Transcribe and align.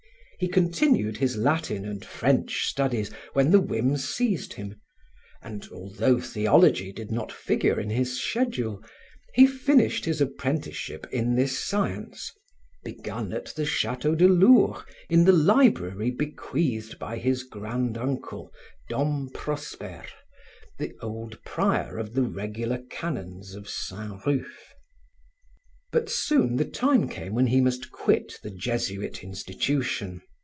He 0.41 0.47
continued 0.47 1.17
his 1.17 1.37
Latin 1.37 1.85
and 1.85 2.03
French 2.03 2.65
studies 2.65 3.11
when 3.33 3.51
the 3.51 3.59
whim 3.59 3.95
seized 3.95 4.53
him 4.55 4.81
and, 5.39 5.67
although 5.71 6.19
theology 6.19 6.91
did 6.91 7.11
not 7.11 7.31
figure 7.31 7.79
in 7.79 7.91
his 7.91 8.19
schedule, 8.19 8.83
he 9.35 9.45
finished 9.45 10.03
his 10.05 10.19
apprenticeship 10.19 11.05
in 11.11 11.35
this 11.35 11.59
science, 11.59 12.31
begun 12.83 13.31
at 13.33 13.53
the 13.55 13.65
Chateau 13.67 14.15
de 14.15 14.27
Lourps, 14.27 14.83
in 15.11 15.25
the 15.25 15.31
library 15.31 16.09
bequeathed 16.09 16.97
by 16.97 17.19
his 17.19 17.43
grand 17.43 17.95
uncle, 17.95 18.51
Dom 18.89 19.29
Prosper, 19.35 20.03
the 20.79 20.91
old 21.01 21.39
prior 21.43 21.99
of 21.99 22.15
the 22.15 22.23
regular 22.23 22.79
canons 22.89 23.53
of 23.53 23.69
Saint 23.69 24.25
Ruf. 24.25 24.73
But 25.91 26.09
soon 26.09 26.55
the 26.55 26.65
time 26.65 27.07
came 27.09 27.35
when 27.35 27.45
he 27.45 27.61
must 27.61 27.91
quit 27.91 28.39
the 28.41 28.49
Jesuit 28.49 29.23
institution. 29.23 30.19